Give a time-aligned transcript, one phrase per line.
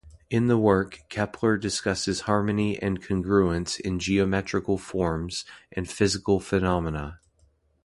[0.31, 7.19] In the work Kepler discusses harmony and congruence in geometrical forms and physical phenomena.